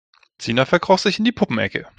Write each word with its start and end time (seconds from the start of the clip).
Sina 0.39 0.65
verkroch 0.65 0.97
sich 0.97 1.19
in 1.19 1.25
die 1.25 1.31
Puppenecke. 1.31 1.85